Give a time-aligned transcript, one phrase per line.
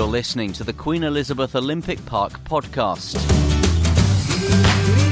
[0.00, 3.20] You're listening to the Queen Elizabeth Olympic Park podcast.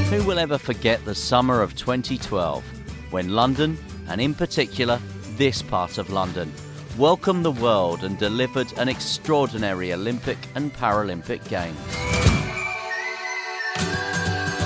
[0.09, 2.65] Who will ever forget the summer of 2012
[3.11, 3.77] when London,
[4.09, 4.99] and in particular
[5.37, 6.51] this part of London,
[6.97, 11.79] welcomed the world and delivered an extraordinary Olympic and Paralympic Games?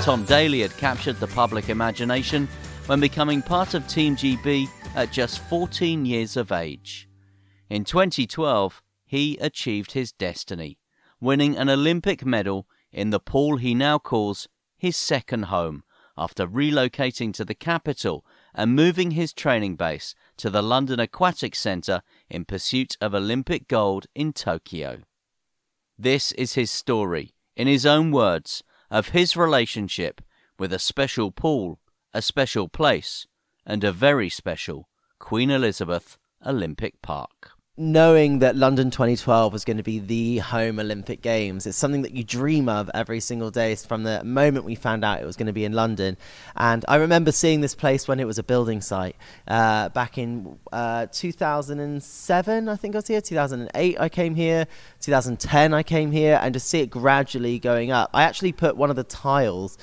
[0.05, 2.47] Tom Daley had captured the public imagination
[2.85, 7.09] when becoming part of Team GB at just 14 years of age.
[7.69, 8.82] In 2012,
[9.13, 10.79] he achieved his destiny,
[11.21, 15.83] winning an Olympic medal in the pool he now calls his second home
[16.17, 22.01] after relocating to the capital and moving his training base to the London Aquatic Centre
[22.27, 25.03] in pursuit of Olympic gold in Tokyo.
[25.95, 30.21] This is his story, in his own words, of his relationship
[30.57, 31.79] with a special pool,
[32.15, 33.27] a special place,
[33.63, 39.83] and a very special Queen Elizabeth Olympic Park knowing that London 2012 was going to
[39.83, 41.65] be the home Olympic Games.
[41.65, 45.19] It's something that you dream of every single day from the moment we found out
[45.19, 46.15] it was going to be in London.
[46.55, 49.15] And I remember seeing this place when it was a building site
[49.47, 54.67] uh, back in uh, 2007, I think I was here, 2008 I came here,
[55.01, 58.11] 2010 I came here, and to see it gradually going up.
[58.13, 59.79] I actually put one of the tiles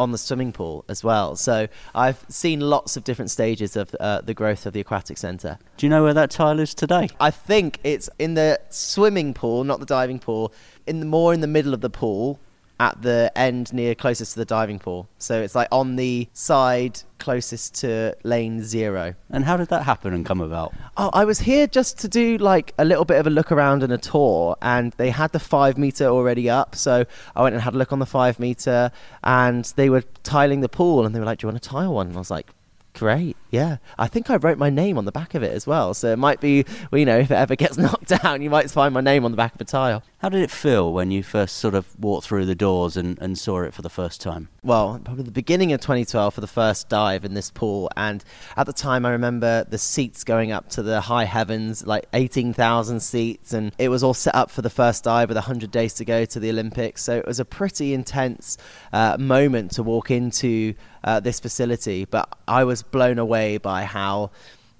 [0.00, 1.36] on the swimming pool as well.
[1.36, 5.58] So I've seen lots of different stages of uh, the growth of the aquatic centre.
[5.76, 7.10] Do you know where that tile is today?
[7.20, 10.54] I think it's in the swimming pool, not the diving pool,
[10.86, 12.40] in the more in the middle of the pool
[12.80, 15.06] at the end near closest to the diving pool.
[15.18, 19.14] So it's like on the side closest to lane zero.
[19.28, 20.72] And how did that happen and come about?
[20.96, 23.82] Oh, I was here just to do like a little bit of a look around
[23.82, 26.74] and a tour, and they had the five meter already up.
[26.74, 27.04] So
[27.36, 28.90] I went and had a look on the five meter,
[29.22, 31.92] and they were tiling the pool, and they were like, "Do you want to tile
[31.92, 32.48] one?" And I was like,
[32.92, 33.76] Great, yeah.
[33.98, 35.94] I think I wrote my name on the back of it as well.
[35.94, 38.68] So it might be, well, you know, if it ever gets knocked down, you might
[38.70, 40.02] find my name on the back of a tile.
[40.20, 43.38] How did it feel when you first sort of walked through the doors and, and
[43.38, 44.50] saw it for the first time?
[44.62, 47.90] Well, probably the beginning of 2012 for the first dive in this pool.
[47.96, 48.22] And
[48.54, 53.00] at the time, I remember the seats going up to the high heavens, like 18,000
[53.00, 53.54] seats.
[53.54, 56.26] And it was all set up for the first dive with 100 days to go
[56.26, 57.02] to the Olympics.
[57.02, 58.58] So it was a pretty intense
[58.92, 64.32] uh, moment to walk into uh, this facility, but I was blown away by how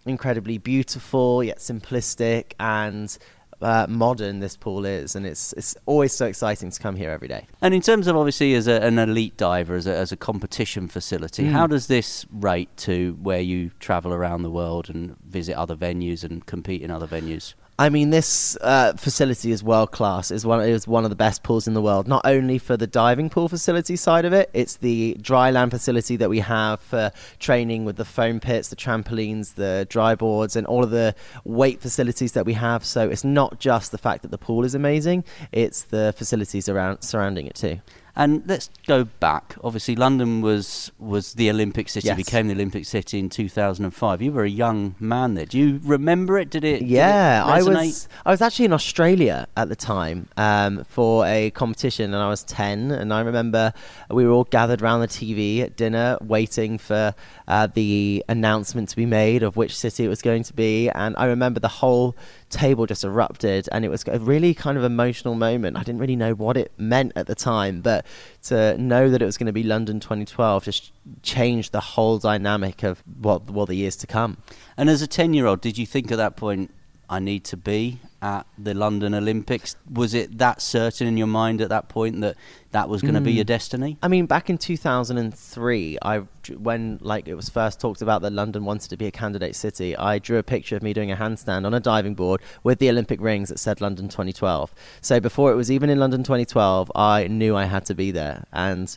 [0.04, 3.16] incredibly beautiful yet simplistic and
[3.62, 7.28] uh, modern this pool is, and it's it's always so exciting to come here every
[7.28, 7.46] day.
[7.60, 10.88] And in terms of obviously as a, an elite diver, as a, as a competition
[10.88, 11.50] facility, mm.
[11.50, 16.24] how does this rate to where you travel around the world and visit other venues
[16.24, 17.54] and compete in other venues?
[17.80, 20.30] I mean, this uh, facility is world class.
[20.30, 22.06] is one is one of the best pools in the world.
[22.06, 26.16] Not only for the diving pool facility side of it, it's the dry land facility
[26.16, 30.66] that we have for training with the foam pits, the trampolines, the dry boards, and
[30.66, 31.14] all of the
[31.44, 32.84] weight facilities that we have.
[32.84, 37.00] So it's not just the fact that the pool is amazing; it's the facilities around
[37.00, 37.80] surrounding it too.
[38.16, 39.56] And let's go back.
[39.62, 42.08] Obviously, London was was the Olympic city.
[42.08, 42.16] Yes.
[42.16, 44.22] Became the Olympic city in 2005.
[44.22, 45.46] You were a young man there.
[45.46, 46.50] Do you remember it?
[46.50, 46.82] Did it?
[46.82, 48.08] Yeah, did it I was.
[48.26, 52.42] I was actually in Australia at the time um, for a competition, and I was
[52.44, 52.90] 10.
[52.90, 53.72] And I remember
[54.10, 57.14] we were all gathered around the TV at dinner, waiting for
[57.48, 60.88] uh, the announcement to be made of which city it was going to be.
[60.90, 62.16] And I remember the whole
[62.50, 65.76] table just erupted and it was a really kind of emotional moment.
[65.76, 68.04] I didn't really know what it meant at the time, but
[68.44, 72.82] to know that it was going to be London 2012 just changed the whole dynamic
[72.82, 74.38] of what what the years to come.
[74.76, 76.72] And as a 10 year old, did you think at that point,
[77.10, 79.74] I need to be at the London Olympics?
[79.92, 82.36] Was it that certain in your mind at that point that
[82.70, 83.24] that was going to mm.
[83.24, 83.98] be your destiny?
[84.00, 86.18] I mean, back in 2003, I
[86.56, 89.96] when like it was first talked about that London wanted to be a candidate city,
[89.96, 92.88] I drew a picture of me doing a handstand on a diving board with the
[92.88, 94.72] Olympic rings that said London 2012.
[95.00, 98.44] So before it was even in London 2012, I knew I had to be there
[98.52, 98.96] and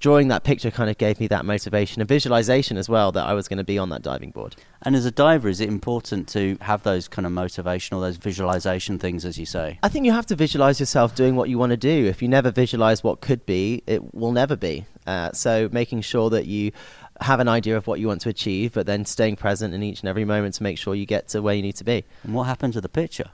[0.00, 3.34] drawing that picture kind of gave me that motivation and visualization as well that I
[3.34, 4.56] was going to be on that diving board.
[4.82, 8.98] And as a diver, is it important to have those kind of motivational, those visualization
[8.98, 9.78] things, as you say?
[9.82, 12.06] I think you have to visualize yourself doing what you want to do.
[12.06, 14.86] If you never visualize what could be, it will never be.
[15.06, 16.72] Uh, so making sure that you
[17.20, 20.00] have an idea of what you want to achieve, but then staying present in each
[20.00, 22.04] and every moment to make sure you get to where you need to be.
[22.22, 23.30] And what happened to the picture?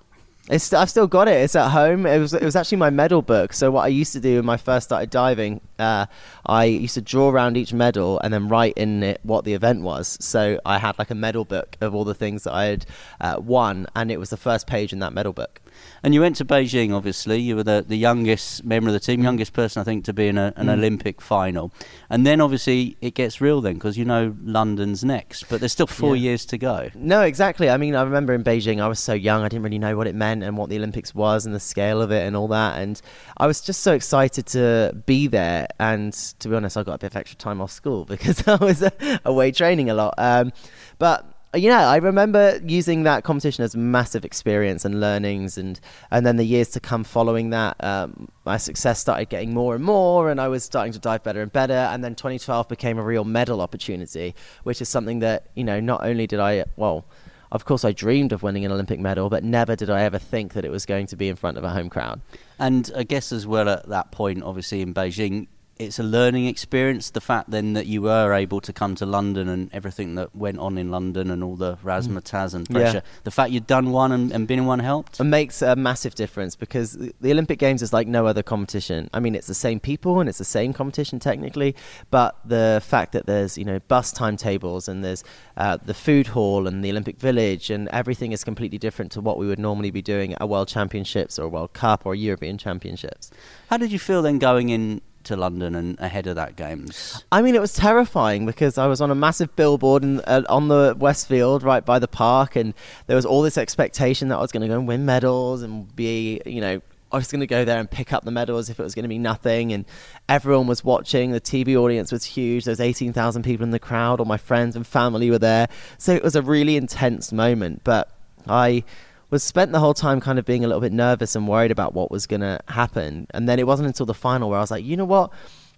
[0.48, 1.40] It's, I've still got it.
[1.40, 2.06] It's at home.
[2.06, 3.52] It was it was actually my medal book.
[3.52, 6.06] So what I used to do when I first started diving, uh,
[6.44, 9.82] I used to draw around each medal and then write in it what the event
[9.82, 10.16] was.
[10.20, 12.86] So I had like a medal book of all the things that I had
[13.20, 15.60] uh, won, and it was the first page in that medal book.
[16.06, 17.40] And you went to Beijing, obviously.
[17.40, 20.28] You were the, the youngest member of the team, youngest person, I think, to be
[20.28, 20.74] in a, an mm.
[20.74, 21.72] Olympic final.
[22.08, 25.88] And then, obviously, it gets real then because you know London's next, but there's still
[25.88, 26.28] four yeah.
[26.28, 26.90] years to go.
[26.94, 27.68] No, exactly.
[27.68, 30.06] I mean, I remember in Beijing, I was so young, I didn't really know what
[30.06, 32.80] it meant and what the Olympics was and the scale of it and all that.
[32.80, 33.02] And
[33.38, 35.66] I was just so excited to be there.
[35.80, 38.54] And to be honest, I got a bit of extra time off school because I
[38.54, 38.88] was
[39.24, 40.14] away training a lot.
[40.18, 40.52] Um,
[41.00, 46.36] but yeah, I remember using that competition as massive experience and learnings, and and then
[46.36, 50.40] the years to come following that, um, my success started getting more and more, and
[50.40, 51.72] I was starting to dive better and better.
[51.72, 54.34] And then 2012 became a real medal opportunity,
[54.64, 57.04] which is something that you know not only did I well.
[57.52, 60.54] Of course, I dreamed of winning an Olympic medal, but never did I ever think
[60.54, 62.20] that it was going to be in front of a home crowd.
[62.58, 65.46] And I guess as well at that point, obviously in Beijing,
[65.78, 67.10] it's a learning experience.
[67.10, 70.58] The fact then that you were able to come to London and everything that went
[70.58, 73.20] on in London and all the razzmatazz and pressure, yeah.
[73.24, 75.20] the fact you'd done one and, and, been in one helped?
[75.20, 79.10] It makes a massive difference because the Olympic Games is like no other competition.
[79.12, 81.74] I mean, it's the same people and it's the same competition technically,
[82.10, 85.24] but the fact that there's, you know, bus timetables and there's
[85.56, 89.36] uh, the food hall and the Olympic Village and everything is completely different to what
[89.36, 92.56] we would normally be doing at a World Championships or a World Cup or European
[92.56, 93.30] Championships.
[93.68, 97.24] How did you feel then going in to London and ahead of that games?
[97.30, 100.68] I mean, it was terrifying because I was on a massive billboard in, uh, on
[100.68, 102.74] the Westfield, right by the park, and
[103.06, 105.94] there was all this expectation that I was going to go and win medals and
[105.94, 106.80] be, you know,
[107.12, 109.04] I was going to go there and pick up the medals if it was going
[109.04, 109.72] to be nothing.
[109.72, 109.84] And
[110.28, 111.30] everyone was watching.
[111.30, 112.64] The TV audience was huge.
[112.64, 114.18] There was 18,000 people in the crowd.
[114.18, 115.68] All my friends and family were there.
[115.98, 117.82] So it was a really intense moment.
[117.84, 118.10] But
[118.48, 118.84] I
[119.30, 121.94] was spent the whole time kind of being a little bit nervous and worried about
[121.94, 123.26] what was going to happen.
[123.30, 125.32] And then it wasn't until the final where I was like, you know what?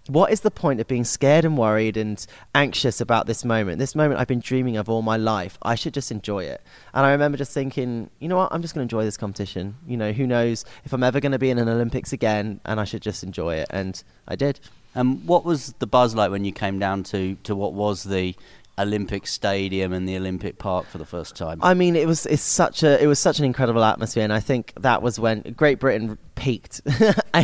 [0.07, 2.25] What is the point of being scared and worried and
[2.55, 3.77] anxious about this moment?
[3.77, 5.57] This moment I've been dreaming of all my life.
[5.61, 6.61] I should just enjoy it.
[6.93, 8.51] And I remember just thinking, you know what?
[8.51, 9.75] I'm just going to enjoy this competition.
[9.85, 12.79] You know, who knows if I'm ever going to be in an Olympics again, and
[12.79, 13.67] I should just enjoy it.
[13.69, 14.59] And I did.
[14.95, 18.35] And what was the buzz like when you came down to, to what was the
[18.79, 21.59] Olympic Stadium and the Olympic Park for the first time.
[21.61, 24.39] I mean, it was it's such a it was such an incredible atmosphere, and I
[24.39, 26.81] think that was when Great Britain peaked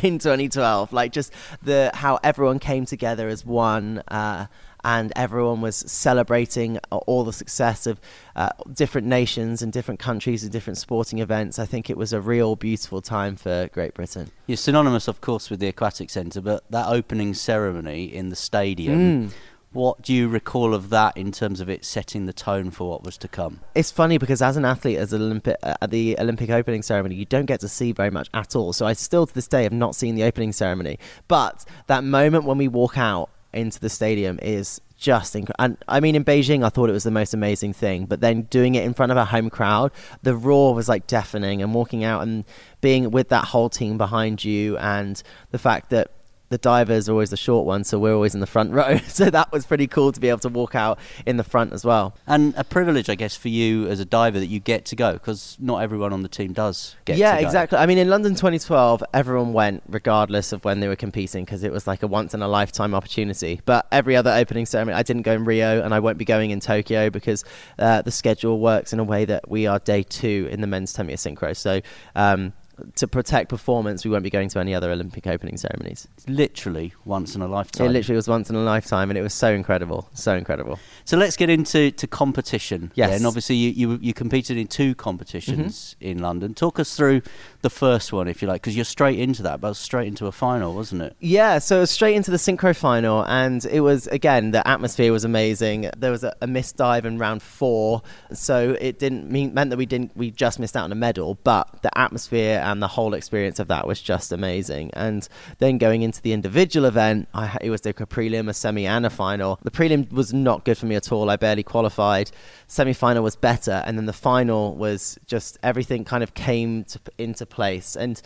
[0.03, 0.93] in 2012.
[0.93, 3.99] Like just the how everyone came together as one.
[4.07, 4.47] Uh,
[4.85, 7.99] and everyone was celebrating all the success of
[8.35, 11.57] uh, different nations and different countries and different sporting events.
[11.57, 14.29] I think it was a real beautiful time for Great Britain.
[14.45, 19.29] You're synonymous, of course, with the Aquatic Centre, but that opening ceremony in the stadium.
[19.29, 19.31] Mm
[19.75, 23.03] what do you recall of that in terms of it setting the tone for what
[23.03, 23.59] was to come?
[23.75, 27.25] It's funny because as an athlete, as Olympic uh, at the Olympic opening ceremony, you
[27.25, 28.73] don't get to see very much at all.
[28.73, 30.97] So I still to this day have not seen the opening ceremony.
[31.27, 35.63] But that moment when we walk out into the stadium is just incredible.
[35.63, 38.05] And I mean, in Beijing, I thought it was the most amazing thing.
[38.05, 39.91] But then doing it in front of a home crowd,
[40.23, 41.61] the roar was like deafening.
[41.61, 42.45] And walking out and
[42.79, 46.11] being with that whole team behind you, and the fact that
[46.49, 48.97] the divers are always the short ones, so we're always in the front row.
[49.07, 51.83] so that was pretty cool to be able to walk out in the front as
[51.83, 52.15] well.
[52.27, 55.13] And a privilege, I guess, for you as a diver that you get to go
[55.13, 57.77] because not everyone on the team does get yeah, exactly.
[57.77, 61.71] I mean, in London 2012, everyone went regardless of when they were competing because it
[61.71, 63.61] was like a once in a lifetime opportunity.
[63.65, 66.51] But every other opening ceremony, I didn't go in Rio and I won't be going
[66.51, 67.43] in Tokyo because
[67.79, 70.93] uh, the schedule works in a way that we are day two in the men's
[70.93, 71.55] 10 meter synchro.
[71.55, 71.81] So
[72.15, 72.53] um,
[72.95, 76.07] to protect performance, we won't be going to any other Olympic opening ceremonies.
[76.17, 77.87] It's literally once in a lifetime.
[77.87, 80.79] It literally was once in a lifetime, and it was so incredible, so incredible.
[81.05, 82.91] So let's get into to competition.
[82.95, 86.11] Yes, and obviously you, you, you competed in two competitions mm-hmm.
[86.11, 86.53] in London.
[86.53, 87.21] Talk us through
[87.65, 90.31] the first one, if you like, because you're straight into that, but straight into a
[90.31, 91.15] final, wasn't it?
[91.19, 95.11] Yeah, so it was straight into the synchro final, and it was again the atmosphere
[95.11, 95.89] was amazing.
[95.97, 99.77] There was a, a missed dive in round four, so it didn't mean meant that
[99.77, 103.15] we didn't we just missed out on a medal, but the atmosphere and the whole
[103.15, 104.91] experience of that was just amazing.
[104.93, 109.07] And then going into the individual event, I, it was the prelim, a semi, and
[109.07, 109.59] a final.
[109.63, 111.31] The prelim was not good for me at all.
[111.31, 112.29] I barely qualified.
[112.67, 116.99] Semi final was better, and then the final was just everything kind of came to,
[117.17, 117.95] into place.
[117.95, 118.21] And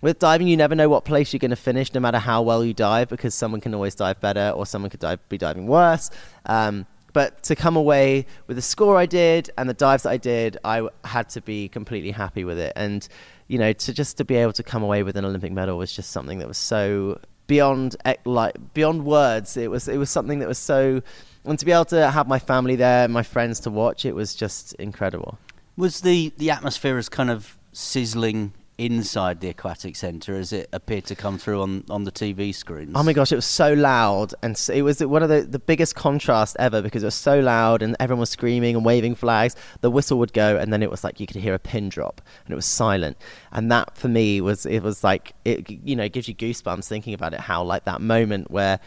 [0.00, 2.64] with diving, you never know what place you're going to finish, no matter how well
[2.64, 6.10] you dive, because someone can always dive better or someone could dive, be diving worse.
[6.46, 10.16] Um, but to come away with the score I did and the dives that I
[10.16, 12.72] did, I had to be completely happy with it.
[12.76, 13.06] And
[13.48, 15.92] you know, to just to be able to come away with an Olympic medal was
[15.92, 19.56] just something that was so beyond like beyond words.
[19.56, 21.02] It was it was something that was so,
[21.44, 24.34] and to be able to have my family there, my friends to watch, it was
[24.34, 25.38] just incredible.
[25.76, 31.04] Was the the atmosphere as kind of sizzling inside the aquatic centre as it appeared
[31.04, 32.92] to come through on, on the TV screens?
[32.94, 35.94] Oh my gosh, it was so loud, and it was one of the, the biggest
[35.94, 39.56] contrasts ever because it was so loud, and everyone was screaming and waving flags.
[39.80, 42.20] The whistle would go, and then it was like you could hear a pin drop,
[42.44, 43.16] and it was silent.
[43.52, 46.88] And that for me was it was like it you know it gives you goosebumps
[46.88, 47.40] thinking about it.
[47.40, 48.80] How like that moment where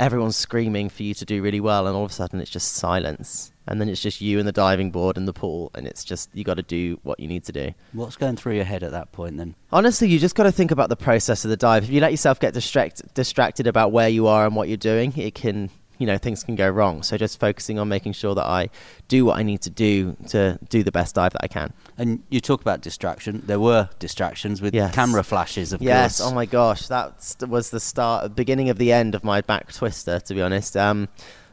[0.00, 2.74] everyone's screaming for you to do really well, and all of a sudden it's just
[2.74, 6.04] silence and then it's just you and the diving board and the pool, and it's
[6.04, 7.72] just you got to do what you need to do.
[7.92, 9.54] What's going through your head at that point then?
[9.72, 11.84] Honestly, you just got to think about the process of the dive.
[11.84, 15.12] If you let yourself get distract- distracted about where you are and what you're doing,
[15.16, 18.46] it can you know things can go wrong so just focusing on making sure that
[18.46, 18.70] i
[19.08, 22.22] do what i need to do to do the best dive that i can and
[22.30, 24.94] you talk about distraction there were distractions with yes.
[24.94, 26.30] camera flashes of yes course.
[26.30, 30.20] oh my gosh that was the start beginning of the end of my back twister
[30.20, 31.08] to be honest um,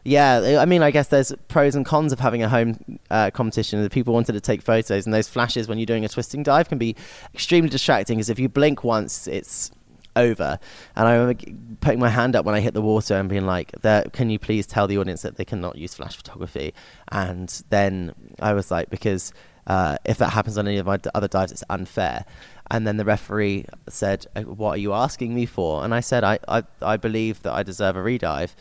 [0.05, 3.81] yeah, I mean, I guess there's pros and cons of having a home uh, competition.
[3.81, 6.69] The people wanted to take photos, and those flashes when you're doing a twisting dive
[6.69, 6.95] can be
[7.33, 8.17] extremely distracting.
[8.17, 9.71] Because if you blink once, it's
[10.15, 10.59] over.
[10.95, 11.43] And I remember
[11.81, 13.71] putting my hand up when I hit the water and being like,
[14.13, 16.75] "Can you please tell the audience that they cannot use flash photography?"
[17.12, 19.33] And then I was like, because
[19.65, 22.25] uh, if that happens on any of my other dives, it's unfair.
[22.69, 26.24] And then the referee said, uh, "What are you asking me for?" And I said,
[26.24, 28.51] "I I, I believe that I deserve a redive."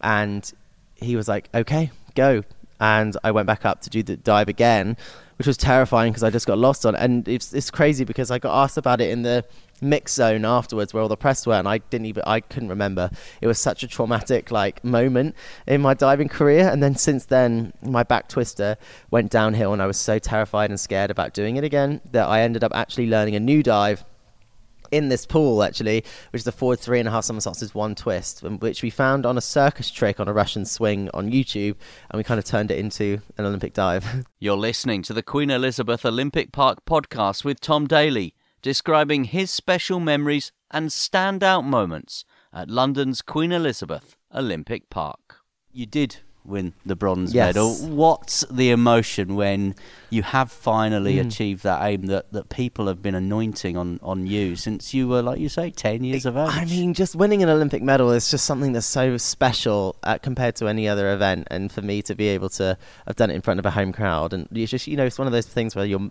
[0.00, 0.52] And
[1.04, 2.42] he was like, okay, go.
[2.80, 4.96] And I went back up to do the dive again,
[5.38, 7.00] which was terrifying because I just got lost on it.
[7.00, 9.44] And it's, it's crazy because I got asked about it in the
[9.82, 13.10] mix zone afterwards where all the press were and I didn't even I couldn't remember.
[13.40, 15.34] It was such a traumatic like moment
[15.66, 18.76] in my diving career and then since then my back twister
[19.10, 22.42] went downhill and I was so terrified and scared about doing it again that I
[22.42, 24.04] ended up actually learning a new dive
[24.92, 27.96] in this pool actually, which is the forward three and a half somersaults is one
[27.96, 31.74] twist, which we found on a circus trick on a Russian swing on YouTube,
[32.10, 34.24] and we kind of turned it into an Olympic dive.
[34.38, 39.98] You're listening to the Queen Elizabeth Olympic Park podcast with Tom Daley, describing his special
[39.98, 45.38] memories and standout moments at London's Queen Elizabeth Olympic Park.
[45.72, 47.48] You did win the bronze yes.
[47.54, 47.74] medal.
[47.74, 49.74] What's the emotion when
[50.10, 51.26] you have finally mm.
[51.26, 55.22] achieved that aim that, that people have been anointing on, on you since you were,
[55.22, 56.48] like you say, 10 years of age?
[56.50, 60.56] I mean, just winning an Olympic medal is just something that's so special uh, compared
[60.56, 61.48] to any other event.
[61.50, 63.92] And for me to be able to have done it in front of a home
[63.92, 66.10] crowd, and it's just, you know, it's one of those things where your,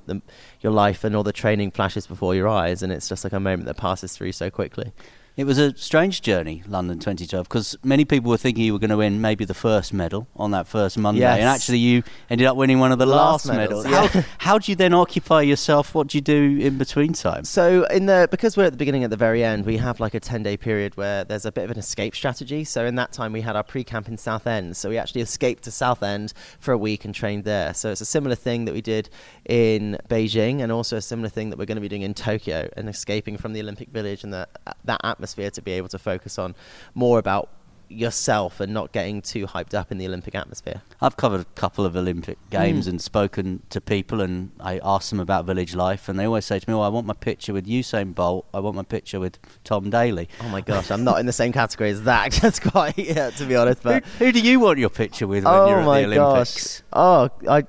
[0.62, 3.40] your life and all the training flashes before your eyes, and it's just like a
[3.40, 4.94] moment that passes through so quickly.
[5.38, 8.90] It was a strange journey, London 2012, because many people were thinking you were going
[8.90, 11.40] to win maybe the first medal on that first Monday, yes.
[11.40, 13.86] and actually you ended up winning one of the last, last medals.
[13.86, 14.14] medals.
[14.14, 14.22] Yeah.
[14.22, 15.96] How, how do you then occupy yourself?
[15.96, 17.46] What do you do in between time?
[17.46, 20.14] So, in the because we're at the beginning, at the very end, we have like
[20.14, 22.64] a 10 day period where there's a bit of an escape strategy.
[22.64, 24.78] So, in that time, we had our pre camp in Southend.
[24.78, 27.74] So, we actually escaped to Southend for a week and trained there.
[27.74, 29.10] So, it's a similar thing that we did
[29.46, 32.70] in Beijing, and also a similar thing that we're going to be doing in Tokyo,
[32.78, 34.50] and escaping from the Olympic Village and that
[34.84, 36.56] that atmosphere to be able to focus on
[36.94, 37.50] more about
[37.92, 40.82] yourself and not getting too hyped up in the Olympic atmosphere.
[41.02, 42.92] I've covered a couple of Olympic games mm.
[42.92, 46.60] and spoken to people, and I ask them about village life, and they always say
[46.60, 48.46] to me, "Well, I want my picture with Usain Bolt.
[48.54, 51.52] I want my picture with Tom Daley." Oh my gosh, I'm not in the same
[51.52, 52.32] category as that.
[52.42, 53.84] That's quite, yeah, to be honest.
[53.84, 56.82] But who, who, do you want your picture with when oh you're at the Olympics?
[56.82, 56.88] Gosh.
[56.94, 57.64] Oh, I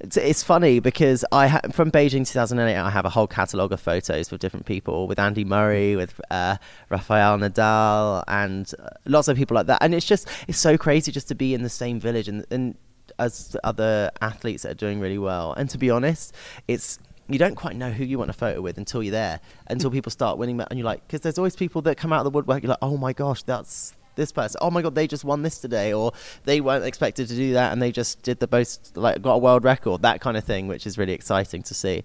[0.00, 3.80] it's, it's funny because I ha- from Beijing 2008, I have a whole catalogue of
[3.80, 6.56] photos with different people, with Andy Murray, with uh,
[6.88, 9.82] Rafael Nadal, and uh, lots of people like that.
[9.82, 12.76] And it's just it's so crazy just to be in the same village and, and
[13.18, 15.52] as other athletes that are doing really well.
[15.54, 16.34] And to be honest,
[16.68, 19.90] it's you don't quite know who you want a photo with until you're there, until
[19.90, 22.30] people start winning, and you're like, because there's always people that come out of the
[22.30, 22.62] woodwork.
[22.62, 24.58] You're like, oh my gosh, that's this person.
[24.60, 26.12] Oh my god, they just won this today, or
[26.44, 29.38] they weren't expected to do that and they just did the most like got a
[29.38, 30.02] world record.
[30.02, 32.04] That kind of thing, which is really exciting to see.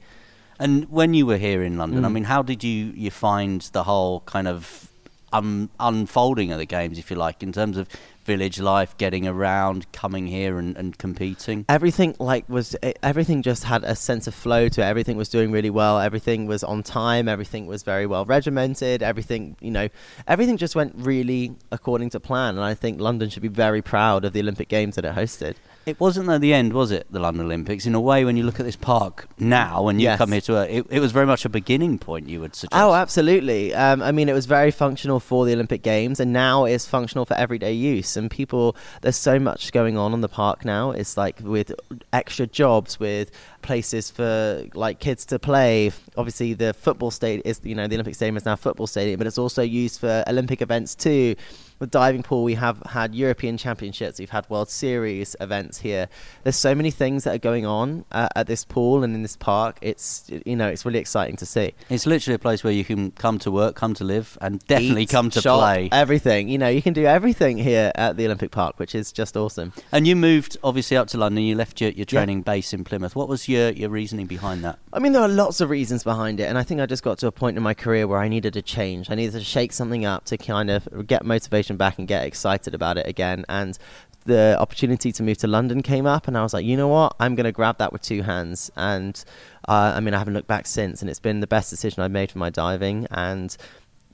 [0.60, 2.06] And when you were here in London, mm.
[2.06, 4.88] I mean, how did you you find the whole kind of
[5.34, 7.90] um, unfolding of the games, if you like, in terms of
[8.26, 11.66] village life, getting around, coming here and, and competing?
[11.70, 14.86] Everything like was everything just had a sense of flow to it.
[14.86, 16.00] Everything was doing really well.
[16.00, 17.28] Everything was on time.
[17.28, 19.04] Everything was very well regimented.
[19.04, 19.90] Everything you know,
[20.28, 22.56] everything just went really according to plan.
[22.56, 25.56] And I think London should be very proud of the Olympic Games that it hosted.
[25.86, 27.08] It wasn't at the end, was it?
[27.12, 27.86] The London Olympics.
[27.86, 30.18] In a way, when you look at this park now, and you yes.
[30.18, 32.30] come here to it, it was very much a beginning point.
[32.30, 32.82] You would suggest.
[32.82, 33.74] Oh, absolutely.
[33.74, 37.26] Um, I mean, it was very functional for the Olympic Games, and now it's functional
[37.26, 38.16] for everyday use.
[38.16, 40.92] And people, there's so much going on on the park now.
[40.92, 41.74] It's like with
[42.14, 45.92] extra jobs, with places for like kids to play.
[46.16, 49.18] Obviously, the football stadium is you know the Olympic Stadium is now a football stadium,
[49.18, 51.36] but it's also used for Olympic events too
[51.80, 56.08] with diving pool, we have had European Championships, we've had World Series events here.
[56.44, 59.36] There's so many things that are going on uh, at this pool and in this
[59.36, 59.78] park.
[59.82, 61.74] It's you know it's really exciting to see.
[61.90, 65.04] It's literally a place where you can come to work, come to live, and definitely
[65.04, 65.90] Eat, come to shop, play.
[65.92, 69.36] Everything you know, you can do everything here at the Olympic Park, which is just
[69.38, 69.74] awesome.
[69.92, 71.44] And you moved obviously up to London.
[71.44, 72.20] You left your, your Yeah.
[72.20, 73.16] training base in Plymouth.
[73.16, 74.80] What was your, your reasoning behind that?
[74.92, 77.18] I mean, there are lots of reasons behind it, and I think I just got
[77.20, 79.10] to a point in my career where I needed a change.
[79.10, 82.74] I needed to shake something up to kind of get motivation back and get excited
[82.74, 83.46] about it again.
[83.50, 83.78] And
[84.26, 87.16] the opportunity to move to London came up, and I was like, you know what?
[87.20, 88.72] I'm going to grab that with two hands.
[88.76, 89.24] And
[89.68, 92.12] uh, I mean, I haven't looked back since, and it's been the best decision I've
[92.12, 93.56] made for my diving and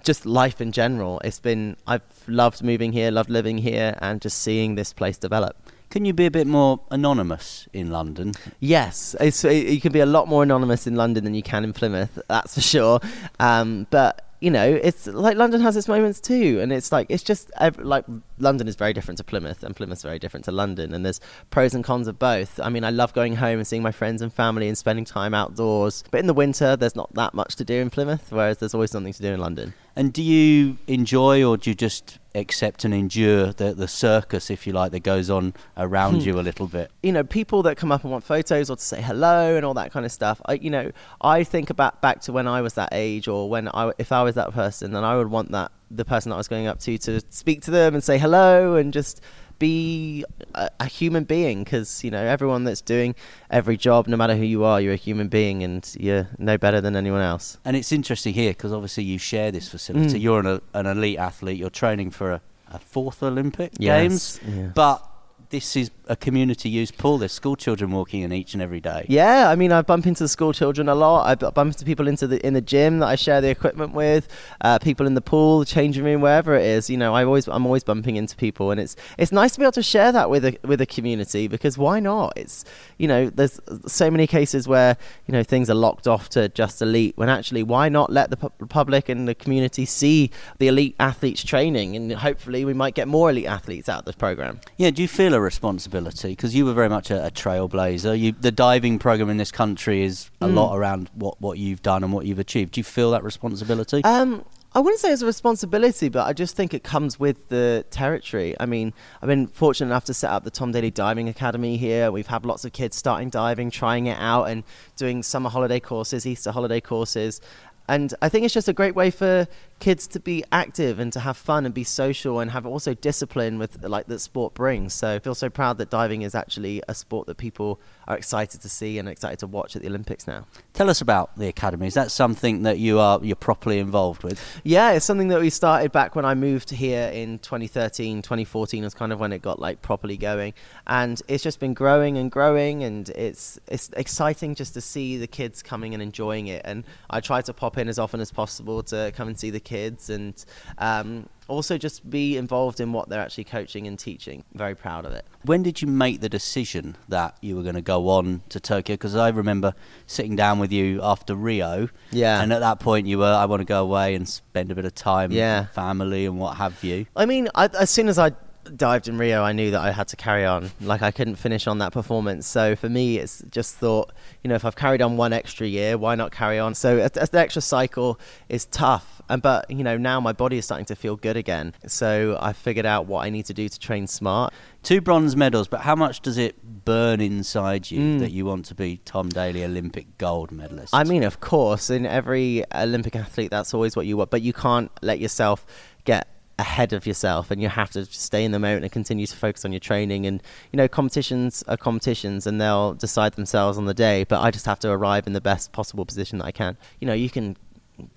[0.04, 1.20] just life in general.
[1.24, 5.56] It's been I've loved moving here, loved living here, and just seeing this place develop.
[5.90, 8.34] Can you be a bit more anonymous in London?
[8.60, 11.64] Yes, it's, it, you can be a lot more anonymous in London than you can
[11.64, 12.20] in Plymouth.
[12.28, 13.00] That's for sure.
[13.40, 17.24] Um, but you know, it's like London has its moments too, and it's like it's
[17.24, 18.06] just like
[18.40, 21.20] London is very different to Plymouth, and Plymouth's very different to London, and there's
[21.50, 22.60] pros and cons of both.
[22.60, 25.34] I mean, I love going home and seeing my friends and family and spending time
[25.34, 28.74] outdoors, but in the winter, there's not that much to do in Plymouth, whereas there's
[28.74, 29.74] always something to do in London.
[29.96, 34.66] And do you enjoy or do you just accept and endure the, the circus, if
[34.66, 36.30] you like, that goes on around hmm.
[36.30, 36.92] you a little bit?
[37.04, 39.74] you know, people that come up and want photos or to say hello and all
[39.74, 40.42] that kind of stuff.
[40.46, 40.92] I, you know,
[41.22, 44.24] I think about back to when I was that age or when I, if I
[44.24, 46.80] was that person, then I would want that the person that I was going up
[46.82, 49.22] to to speak to them and say hello and just
[49.58, 50.24] be
[50.56, 53.14] a, a human being because you know everyone that's doing
[53.52, 56.80] every job no matter who you are you're a human being and you're no better
[56.80, 60.18] than anyone else And it's interesting here because obviously you share this facility.
[60.18, 60.22] Mm.
[60.22, 61.58] You're an, an elite athlete.
[61.58, 62.42] You're training for a,
[62.72, 64.72] a fourth Olympic Yes, Games, yeah.
[64.74, 65.06] but
[65.50, 67.18] this is a community used pool.
[67.18, 69.06] There's school children walking in each and every day.
[69.10, 71.26] Yeah, I mean, I bump into the school children a lot.
[71.26, 74.28] I bump into people into the in the gym that I share the equipment with,
[74.62, 76.90] uh, people in the pool, the changing room, wherever it is.
[76.90, 79.66] You know, I always I'm always bumping into people, and it's it's nice to be
[79.66, 82.34] able to share that with a with a community because why not?
[82.36, 82.64] It's
[82.98, 86.82] you know, there's so many cases where you know things are locked off to just
[86.82, 87.18] elite.
[87.18, 90.30] When actually, why not let the pu- public and the community see
[90.60, 94.16] the elite athletes training, and hopefully we might get more elite athletes out of this
[94.16, 94.60] program.
[94.78, 96.30] Yeah, do you feel responsibility?
[96.30, 98.20] Because you were very much a, a trailblazer.
[98.20, 100.56] You, the diving program in this country is a Mm.
[100.56, 102.74] lot around what, what you've done and what you've achieved.
[102.74, 104.04] Do you feel that responsibility?
[104.04, 104.44] Um,
[104.74, 108.56] I wouldn't say it's a responsibility, but I just think it comes with the territory.
[108.60, 112.12] I mean, I've been fortunate enough to set up the Tom Daley Diving Academy here.
[112.12, 114.64] We've had lots of kids starting diving, trying it out, and
[114.96, 117.42] doing summer holiday courses, Easter holiday courses.
[117.88, 119.48] And I think it's just a great way for
[119.80, 123.58] kids to be active and to have fun and be social and have also discipline
[123.58, 124.94] with like that sport brings.
[124.94, 128.62] So I feel so proud that diving is actually a sport that people are excited
[128.62, 130.46] to see and excited to watch at the Olympics now.
[130.74, 131.88] Tell us about the academy.
[131.88, 134.62] Is that something that you are you're properly involved with?
[134.64, 138.94] Yeah, it's something that we started back when I moved here in 2013, 2014 is
[138.94, 140.54] kind of when it got like properly going,
[140.88, 145.28] and it's just been growing and growing, and it's it's exciting just to see the
[145.28, 146.62] kids coming and enjoying it.
[146.66, 149.60] And I try to pop in as often as possible to come and see the
[149.70, 150.34] kids, and
[150.80, 154.44] um, also just be involved in what they're actually coaching and teaching.
[154.54, 155.26] Very proud of it.
[155.44, 158.96] When did you make the decision that you were going to go on to Tokyo?
[158.96, 159.74] Because I remember
[160.08, 162.42] sitting down with you after Rio, Yeah.
[162.42, 164.86] and at that point you were, I want to go away and spend a bit
[164.86, 165.62] of time Yeah.
[165.62, 167.06] with family and what have you.
[167.16, 168.32] I mean, I, as soon as I
[168.78, 170.72] dived in Rio, I knew that I had to carry on.
[170.82, 172.48] Like I couldn't finish on that performance.
[172.48, 174.12] So for me, it's just thought,
[174.44, 176.74] you know, if I've carried on one extra year, why not carry on?
[176.76, 180.66] So a- the extra cycle is tough, and but you know now my body is
[180.66, 181.74] starting to feel good again.
[181.88, 184.54] So I figured out what I need to do to train smart.
[184.82, 186.56] Two bronze medals, but how much does it
[186.86, 188.20] burn inside you Mm.
[188.20, 190.96] that you want to be Tom Daley Olympic gold medalist?
[190.96, 194.54] I mean, of course, in every Olympic athlete, that's always what you want, but you
[194.54, 195.66] can't let yourself
[196.06, 196.28] get
[196.60, 199.66] ahead of yourself and you have to stay in the moment and continue to focus
[199.66, 200.26] on your training.
[200.26, 204.52] And you know competitions are competitions and they'll decide themselves on the day but i
[204.52, 206.78] just have to arrive in the best possible position that i can.
[207.00, 207.56] You know you can